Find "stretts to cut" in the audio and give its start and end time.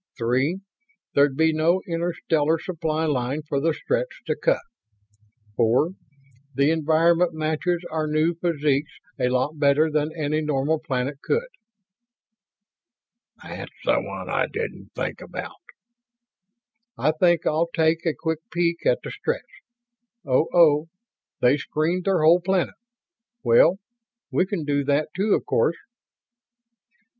3.71-4.63